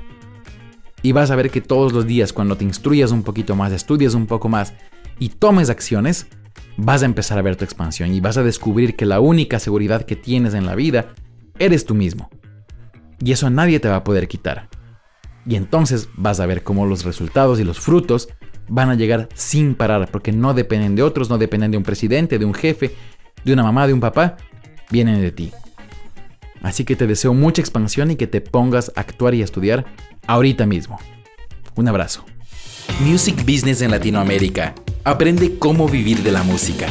Y 1.04 1.12
vas 1.12 1.30
a 1.30 1.36
ver 1.36 1.50
que 1.50 1.60
todos 1.60 1.92
los 1.92 2.06
días 2.06 2.32
cuando 2.32 2.56
te 2.56 2.64
instruyas 2.64 3.10
un 3.10 3.22
poquito 3.24 3.54
más, 3.54 3.72
estudias 3.72 4.14
un 4.14 4.26
poco 4.26 4.48
más 4.48 4.72
y 5.18 5.28
tomes 5.28 5.68
acciones, 5.68 6.28
vas 6.78 7.02
a 7.02 7.04
empezar 7.04 7.38
a 7.38 7.42
ver 7.42 7.56
tu 7.56 7.64
expansión 7.64 8.14
y 8.14 8.20
vas 8.20 8.38
a 8.38 8.42
descubrir 8.42 8.96
que 8.96 9.04
la 9.04 9.20
única 9.20 9.58
seguridad 9.58 10.06
que 10.06 10.16
tienes 10.16 10.54
en 10.54 10.64
la 10.64 10.74
vida 10.74 11.12
eres 11.58 11.84
tú 11.84 11.94
mismo. 11.94 12.30
Y 13.22 13.32
eso 13.32 13.50
nadie 13.50 13.80
te 13.80 13.88
va 13.88 13.96
a 13.96 14.04
poder 14.04 14.28
quitar. 14.28 14.70
Y 15.46 15.56
entonces 15.56 16.08
vas 16.16 16.40
a 16.40 16.46
ver 16.46 16.62
cómo 16.62 16.86
los 16.86 17.04
resultados 17.04 17.60
y 17.60 17.64
los 17.64 17.80
frutos 17.80 18.30
van 18.68 18.88
a 18.88 18.94
llegar 18.94 19.28
sin 19.34 19.74
parar, 19.74 20.10
porque 20.10 20.32
no 20.32 20.54
dependen 20.54 20.96
de 20.96 21.02
otros, 21.02 21.28
no 21.28 21.36
dependen 21.36 21.70
de 21.70 21.76
un 21.76 21.82
presidente, 21.82 22.38
de 22.38 22.46
un 22.46 22.54
jefe, 22.54 22.94
de 23.44 23.52
una 23.52 23.62
mamá, 23.62 23.86
de 23.86 23.92
un 23.92 24.00
papá, 24.00 24.38
vienen 24.90 25.20
de 25.20 25.32
ti. 25.32 25.52
Así 26.64 26.84
que 26.84 26.96
te 26.96 27.06
deseo 27.06 27.34
mucha 27.34 27.60
expansión 27.60 28.10
y 28.10 28.16
que 28.16 28.26
te 28.26 28.40
pongas 28.40 28.90
a 28.96 29.00
actuar 29.02 29.34
y 29.34 29.42
a 29.42 29.44
estudiar 29.44 29.84
ahorita 30.26 30.64
mismo. 30.64 30.98
Un 31.76 31.88
abrazo. 31.88 32.24
Music 33.00 33.36
Business 33.44 33.82
en 33.82 33.90
Latinoamérica. 33.90 34.74
Aprende 35.04 35.58
cómo 35.58 35.88
vivir 35.88 36.22
de 36.22 36.32
la 36.32 36.42
música. 36.42 36.86